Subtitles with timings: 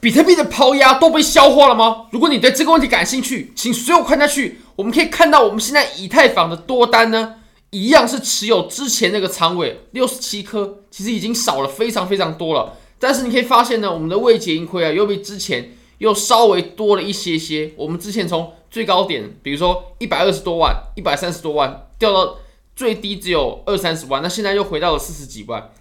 [0.00, 2.06] 比特币的抛压都被消化了吗？
[2.12, 4.60] 如果你对这个问题感兴趣，请随我看下去。
[4.76, 7.34] 我们可以看到，我们现在以太坊的多单呢，
[7.70, 12.74] 一样是持有之前那个仓位六十七颗，其实已经少了非常非常多了。
[13.00, 17.72] 但是你可以发现呢，我们的未结盈亏啊，又比之前又稍微多了一些些。
[17.76, 22.36] 我们之前从最高点，比如说一百二十多万、一百三十多万，掉到
[22.76, 25.72] 最低只有二三十万，那现在又回到了四十几万。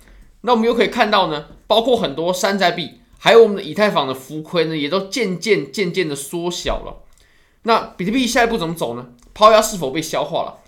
[0.41, 3.02] 那我们又可以看到呢，包括很多山寨币。
[3.20, 7.04] 还有我们的以太坊的浮亏呢，也都渐渐渐渐的缩小了。
[7.64, 9.07] 那比特币下一步怎么走呢？
[9.33, 10.59] 抛压是否被消化了？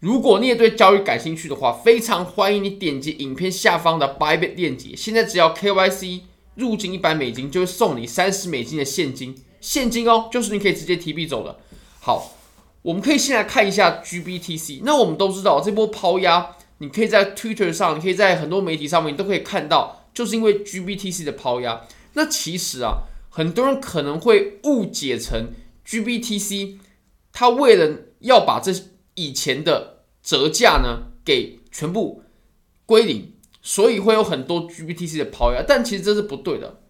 [0.00, 4.94] 如果你也对交易感兴趣的话，非常欢迎你点击影片下方的 Bybit 链接。
[4.96, 6.22] 现在只要 KYC
[6.54, 11.58] 入金一百美金，就会送你三十美金的现金，现金哦，就是你可以直接提币走的。
[12.00, 12.32] 好，
[12.82, 14.80] 我们可以先来看一下 GBTC。
[14.84, 20.05] 那我们都知道这波抛压，你可以在 Twitter 上，你可以在很多媒体上面，你都可以看到。
[20.16, 21.82] 就是因为 GBTC 的抛压，
[22.14, 25.52] 那其实啊，很多人可能会误解成
[25.86, 26.78] GBTC，
[27.34, 28.72] 它为了要把这
[29.14, 32.22] 以前的折价呢给全部
[32.86, 36.80] 归零，所以会有很多 GBTC 的抛压，但其实这是不对的，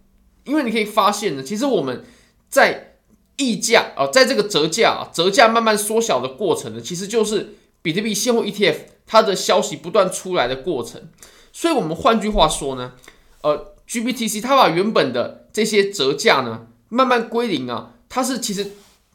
[0.44, 2.04] 因为你可以发现呢，其实我们
[2.48, 2.98] 在
[3.38, 11.10] 溢价啊，在这个折价啊，折价慢慢缩小的过程呢，其实就是比特币现货 ETF 它的消息不断出来的过程，
[11.52, 12.92] 所以我们换句话说呢。
[13.42, 18.72] 呃，GBTC 它把原本的这些折价呢，慢慢归零啊，它是其实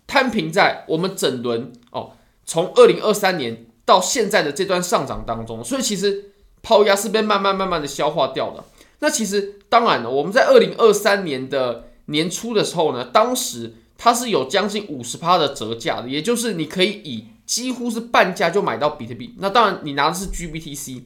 [0.07, 2.11] 摊平在我们整轮哦，
[2.45, 8.63] 从二零二三年到现在的这段上涨当中，所以其实抛压是被慢慢慢慢的消化掉的。
[8.99, 19.35] 那其实当然了，我们在二零二三年的年初的时候呢，当时它是有将近五十趴的折价的，也就是你可以以几乎是半价就买到比特币。
[19.39, 21.03] 那当然你拿的是 GBTC，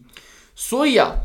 [0.53, 1.15] 所以啊。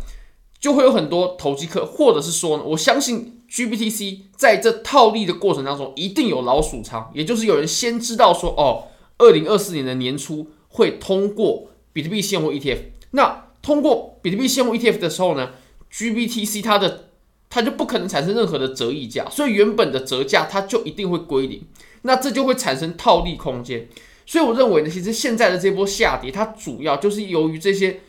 [0.61, 12.78] 就会有很多投机客，或者是说呢，我相信 GBTC 在这套利的过程当中，一定有老鼠仓，也就是有人先知道说，哦，二零二四年的年初会通过比特币现货 ETF。
[13.12, 15.53] 那通过比特币现货 ETF 的时候呢
[15.91, 17.09] ，GBTC 它的
[17.49, 21.62] 它就不可能产生任何的折溢价，所以原本的折价它就一定会归零，
[22.03, 23.88] 那这就会产生套利空间。
[24.26, 28.00] 所以我认为呢，其实现在的这波下跌，它主要就是由于这些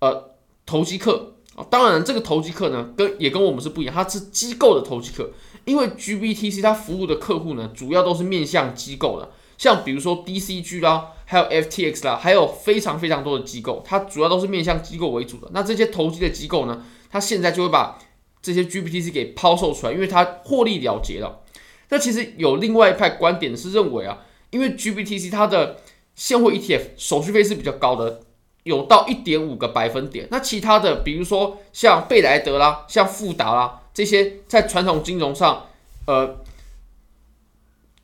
[0.00, 0.32] 呃
[0.66, 1.34] 投机客。
[1.68, 5.30] 当然，这个投机客呢，跟也跟我们是不一样，它是机构的投机客。
[5.66, 15.48] 因为 GBTC 它服务的客户呢，主要都是面向机构的，像比如说 DCG 啦，还有 FTX 啦，还有非常非常多的机构，它主要都是面向机构为主的。
[15.52, 17.98] 那这些投机的机构呢，它现在就会把
[18.40, 21.42] 这些 GBTC 给抛售出来，因为它获利了结了。
[21.90, 25.76] 那其实有另外一派观点是认为啊，因为 GBTC 它的
[26.14, 28.22] 现货 ETF 手续费是比较高的。
[28.64, 35.66] 有到一点五个百分点，那其他的，比如说像贝莱德啦、像富达啦这些，在传统金融上，
[36.06, 36.36] 呃，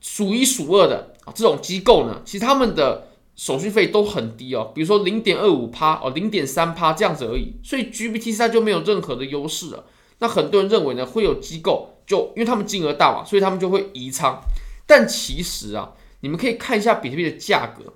[0.00, 9.84] 数一数二的啊这种机构呢，其实他们的手续费都很低哦，比如说零点二五趴哦，零点三趴这样子而已，所以 GBTC 它就没有任何的优势了。
[10.21, 14.41] 那很多人认为呢，会有机构就因为他们金额大嘛，所以他们就会移仓，
[14.87, 17.93] 但其实啊，你们可以看一下比特币的价格。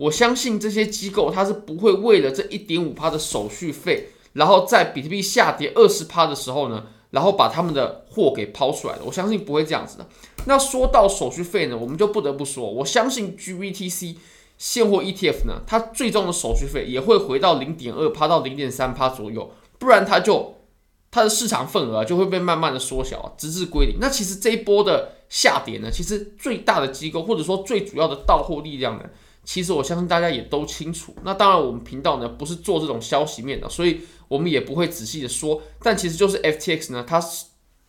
[0.00, 9.02] 我相信这些机构，它是不会为了这一点五趴的手续费，然后在比特币下跌二十趴的时候呢，然后把他们的货给抛出来的。
[9.04, 10.08] 我相信不会这样子的。
[10.46, 14.16] 那说到手续费呢，我们就不得不说，我相信 GBTC
[14.56, 20.54] 现货 ETF 呢，它最终的手续费也会回到零点二趴到零点三趴左右，不然它就
[21.10, 23.98] 它的市场份额就会被慢慢的缩小，直至归零。
[24.00, 29.04] 那其实这一波的下跌呢，其实最大的机构或者说最主要的到货力量呢。
[29.44, 31.14] 其实我相信大家也都清楚。
[31.24, 35.60] 那当然，我们频道呢不是做这种消息面的，所以我们也不会仔细的说。
[35.82, 37.20] 但其实就是 FTX 呢，它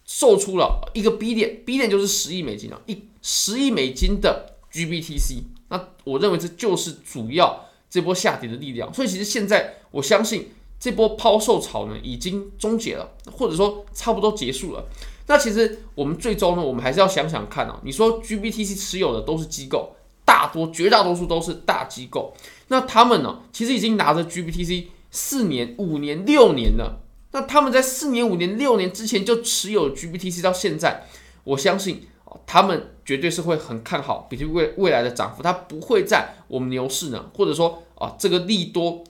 [0.05, 5.43] 售出了一个 B 点，B 点就是十亿美金啊，一十亿美金的 GBTC。
[5.69, 8.91] 那我认为这就是主要这波下跌的力量。
[8.93, 14.85] 所以其实现在我相信这波抛售潮呢已经终结了，或者说差不多结束了。
[15.27, 17.79] 那其实我们最终呢，我们还是要想想看啊。
[17.83, 19.95] 你说 GBTC 持有的都是机构。
[20.41, 22.33] 大多绝大多数都是大机构，
[22.69, 26.99] 那他们呢，其实已经拿着 GBTC 四年、五年、六年了。
[27.31, 31.05] 那他们在四年、五年、六年之前就持有 GBTC 到现在，
[31.43, 32.07] 我相信
[32.47, 35.43] 他们绝对是会很看好比特币未未来的涨幅。
[35.43, 39.03] 它不会在我们牛市呢，或者说啊这个利多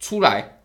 [0.00, 0.60] 出来，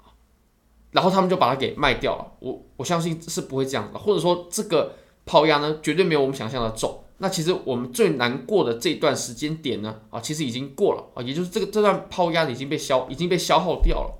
[0.91, 2.31] 然后他们就把它给卖掉了。
[2.39, 4.95] 我我相信是不会这样的，或者说这个
[5.25, 7.03] 抛压呢，绝对没有我们想象的重。
[7.19, 14.13] 那其实我们最难过的这段时间点呢，啊，其实已经过了啊，也就是这个这段抛压已经被消已经被消耗掉了，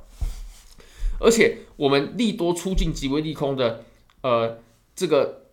[1.20, 3.84] 而且我们利多出尽极为利空的，
[4.22, 4.58] 呃，
[4.96, 5.44] 这个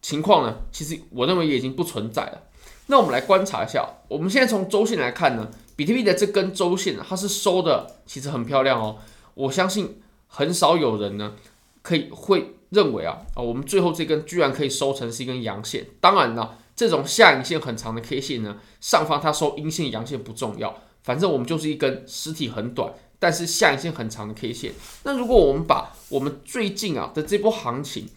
[0.00, 2.42] 情况呢，其实我认为也已经不存在了。
[2.86, 8.98] 那我们来观察一下，我们现在从周线来看呢，比特币的这根周线它是收的，其实很漂亮哦。
[9.34, 11.34] 我相信很少有人呢，
[11.82, 15.86] 可以会认为啊啊，我们最后这根居然可以收成是一根阳线。
[16.00, 24.72] 当然了，这种下影线很长的 K 线呢，上方它收阴线阳线不重要，反正我们就是一根实体很短，但是下影线很长的 K 线。
[25.04, 28.08] 那如果我们把我们最近啊的这波行情，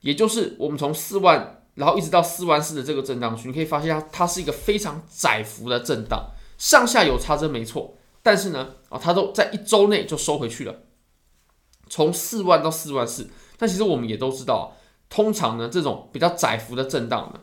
[0.00, 1.58] 也就是我们从四万。
[1.74, 6.22] 然后一直到四万四的这个震荡区，你可以发现它它是一个非常窄幅的震荡，
[6.58, 10.74] 上下有差针没错，但是呢啊，它都在一周内就收回去了，
[11.88, 13.30] 从四万到四万四。
[13.56, 14.76] 但其实我们也都知道，
[15.08, 17.40] 通常呢这种比较窄幅的震荡呢，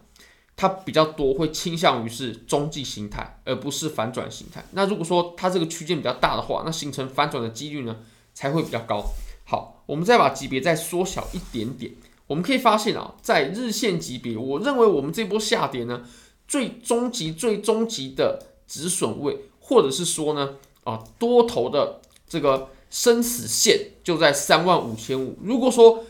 [0.60, 4.62] 它比较多会倾向于是中继形态，而不是反转形态。
[4.72, 7.96] 那如果说它这个区间比较大的话，那形成反转的几率呢
[8.34, 9.06] 才会比较高。
[9.46, 11.94] 好，我们再把级别再缩小一点点。
[12.28, 16.04] 我们可以发现啊，在日线级别，我认为我们这波下跌呢，
[16.46, 25.38] 最终极、最终极的止损位，或者是说呢，啊，多头的这个生死线就在三万五千五。
[25.42, 26.04] 如果说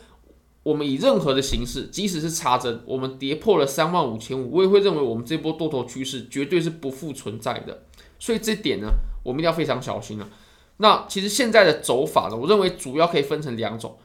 [0.70, 7.84] 我们以任何的形式，即使是插针，我们跌破了三万五千五，我也会认为我们这波多头趋势绝对是不复存在的。
[8.20, 8.88] 所以这点呢，
[9.24, 10.30] 我们一定要非常小心了。
[10.78, 13.98] 那其实现在的走法呢，我认为主要可以分成两种，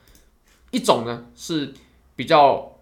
[0.70, 1.72] 一种呢是。
[2.16, 2.76] 比较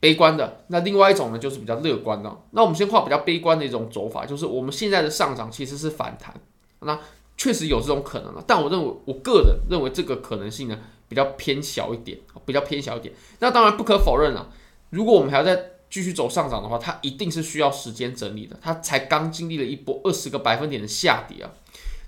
[0.00, 2.38] 悲观的，那另外一种呢，就是比较乐观的。
[2.52, 6.34] 那我们先画比较悲观的一种走法，就是我们现在的上涨其实是反弹，
[6.80, 6.98] 那
[7.36, 8.42] 确实有这种可能了。
[8.46, 10.78] 但我认为，我个人认为这个可能性呢，
[11.10, 12.16] 比较偏小一点，
[12.46, 13.12] 比较偏小一点。
[13.40, 14.48] 那当然不可否认了，
[14.90, 18.56] 如果我们还要再继续走上涨的话，它一定是需要时间整理的。
[18.62, 21.50] 它才刚经历了一波二十个百分点的下跌啊。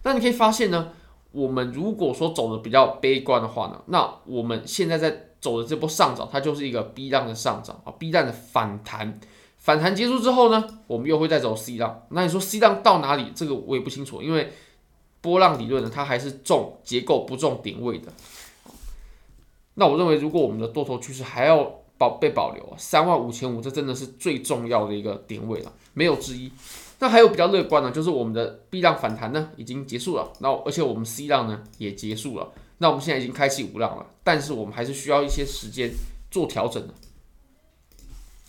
[0.05, 0.93] 那你可以发现呢，
[1.33, 9.19] 我们如果说走的比较悲观的话呢，那我们现在在走的这波上涨，它就是一个 B 浪的上涨啊，B 浪的反弹，
[9.59, 12.07] 反弹结束之后呢，我们又会再走 C 浪。
[12.11, 13.33] 那你说 C 浪到哪里？
[13.35, 14.53] 这个我也不清楚，因为
[15.21, 18.13] 波浪理论呢，它还是重结构不重点位的。
[19.75, 21.65] 那我认为，如果我们的多头趋势还要
[21.97, 26.51] 保被保留，三万五千五，这真的是最重要的一个点位了，没有之一。
[26.99, 32.53] 那还有比较乐观的，就是我们的 B 浪反弹呢已经结束了，那而且我们 C 浪呢也结束了。
[32.79, 35.91] 那我们现在已经开启五浪了，但是我们还是需要一些时间
[36.31, 36.95] 做调整的。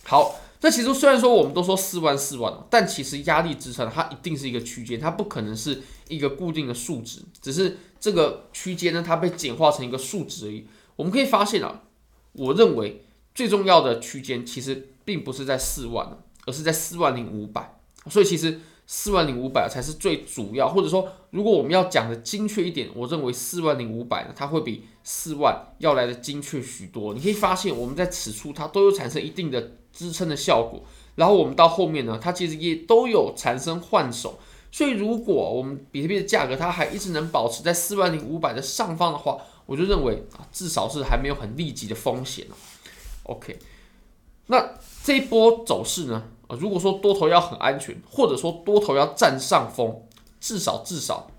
[0.04, 10.66] 好，这其实虽然说我们都说四万四万，但其实压力支撑它一定是一个区间，它不可能是一个固定的数值，只是这个区间呢，它被简化成一个数值而已。
[10.96, 11.82] 我们可以发现啊，
[12.32, 13.04] 我认为
[13.34, 17.76] 最重要的区间其实并不是在四万，而是在四万零五百，
[18.08, 18.60] 所以其实。
[18.86, 27.14] 四万零五百才是最主要，或者说，如果我们要讲的精确一点，我认为四万零五百呢，它会比四万要来的精确许多。
[27.14, 30.82] 你可以发现，我们在此处它都有产生一定的支撑的效果，
[31.14, 34.38] 然后我们到后面呢，它其实也都有产生换手。
[34.70, 42.46] 所以，如果我们比特币的价格它还一直能保持在四万零五百的上方的话，我就认为啊，至少是还没有很立即的风险。
[43.24, 43.58] OK，
[44.46, 46.22] 那这一波走势呢？
[46.46, 50.02] 啊，如果说多头要很安全，或者说多头要占上风，
[50.38, 51.30] 至少至少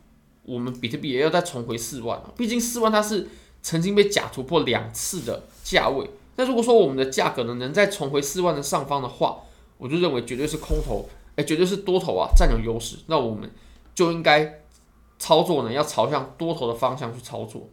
[0.44, 2.32] 我们比特币也要再重回四万啊。
[2.36, 3.28] 毕竟四万它是
[3.62, 6.10] 曾经被假突破两次的价位。
[6.38, 9.44] 那如果说我们的价格呢能再重回四万的上方的话，
[9.78, 12.98] 我就认为绝对是空头，哎，绝对是多头啊占有优势。
[13.06, 13.52] 那我们
[13.94, 14.62] 就应该
[15.20, 17.70] 操作呢要朝向多头的方向去操作。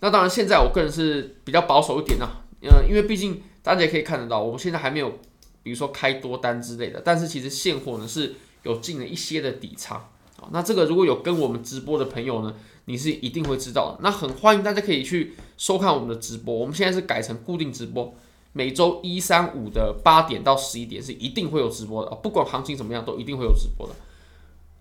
[0.00, 5.18] 那当然现在我个人是比较保守一点啊，嗯，因为毕竟大家也可以看得到，我们现在还没有。
[5.62, 9.98] 比如说开多单之类的，但是其实现货呢是有进了一些的底仓
[10.36, 10.46] 啊。
[10.52, 13.98] 那这个如果有跟我们直播的朋友呢，你是一定会知道的。
[14.00, 16.54] 那很欢迎大家可以去收看我们的直播。
[16.54, 18.14] 我们现在是改成固定直播，
[18.52, 22.14] 每周一、三、五的八点到十一点是一定会有直播的啊。
[22.22, 23.94] 不管行情怎么样，都一定会有直播的。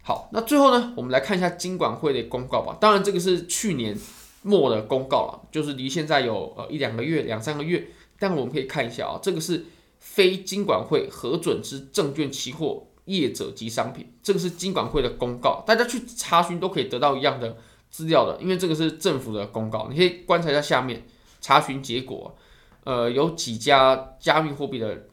[0.04, 2.78] 好，那最后呢，我们来看一下金管会的公告吧。
[2.80, 3.98] 当然，这个是去年
[4.46, 7.90] 末的公告了，就是离现在有呃一两个月、两三个月。
[8.18, 9.66] 但我们可以看一下啊，这个是。
[9.98, 17.58] 非金管会核准之证券期货业者及商品，这个是金管会的公告，大家去查询都可以得到一样的
[17.90, 21.08] 资料的，因为这个是政府的公告，你可以观察一下下面
[21.42, 22.38] 查询结果，
[22.84, 25.08] 呃，有几家加密货币的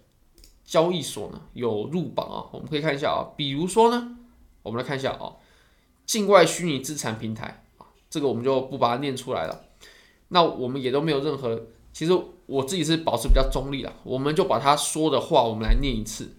[0.63, 4.19] 交易所呢有入榜啊，我们可以看一下啊，比如说呢，
[4.63, 5.37] 我们来看一下啊，
[6.05, 7.62] 境外虚拟资产平台，
[8.13, 9.65] 这个我们就不把它念出来了，
[10.29, 11.69] 那我们也都没有任何。
[11.95, 12.13] 其实
[12.45, 16.37] 我自己是保持比较中立的，我们就把他说的话，我们来念一次。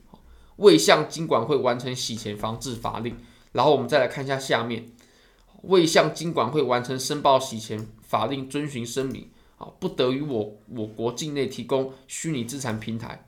[0.58, 3.18] 未向金管会完成洗钱防治法令，
[3.54, 4.86] 然后我们再来看一下下面，
[5.64, 13.28] 未向金管会完成申报洗钱法令遵循声明，啊，不得于我我国境内提供虚拟资产平台，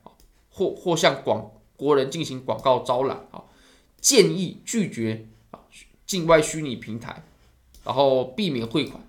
[0.50, 3.42] 或或向广国人进行广告招揽啊，
[4.00, 5.58] 建议拒绝啊
[6.06, 7.24] 境外虚拟平台，
[7.86, 9.00] 然后避免汇款。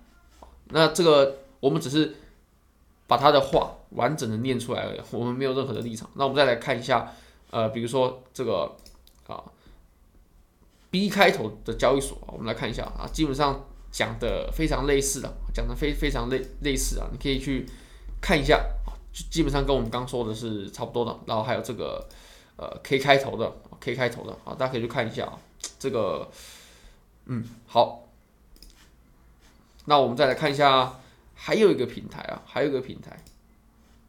[0.68, 2.14] 那这个我们只是
[3.06, 6.08] 把他的话完整的念出来而已，我们没有任何的立场。
[6.14, 7.12] 那我们再来看一下，
[7.50, 8.76] 呃，比如说这个
[9.26, 9.42] 啊
[10.90, 17.66] B 开头的交易所，我们来看一下啊，基本上讲的非常类似的，讲的非非常类类似啊，你可以去
[18.20, 18.92] 看一下啊，
[19.30, 21.18] 基本上跟我们刚说的是差不多的。
[21.26, 22.06] 然后还有这个
[22.56, 25.38] 呃 K 开头的，K 开头的啊，大家可以去看一下啊，
[25.78, 26.30] 这个
[27.24, 28.04] 嗯好。
[29.88, 31.00] 那我们再来看一下，
[31.34, 33.16] 还有一个平台啊，还有一个平台，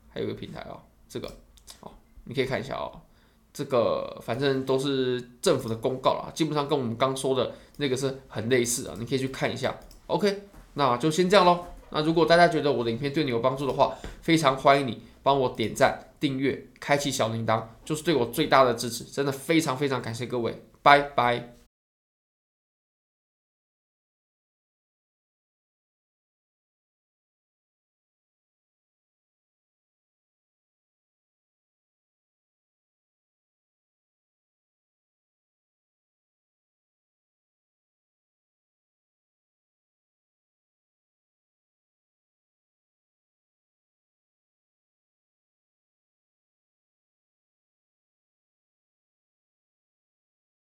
[0.09, 0.75] 还有一个平台啊，
[1.07, 1.27] 这个，
[1.79, 1.89] 哦，
[2.25, 2.91] 你可以看一下哦，
[3.53, 9.73] 这个反正都是政府的公告啦，基本上跟我们刚说的那个是很类似啊，你可以去看一下。
[10.07, 10.43] OK，
[10.73, 11.65] 那就先这样喽。
[11.91, 21.58] 那如果大家觉得我的影片对你有帮助的话，非常欢迎你帮我点赞、订阅、开启小铃铛，就是对我最大的支持，真的非常非常感谢各位，拜拜。